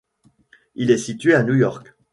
[0.73, 1.93] Il est situé à New York.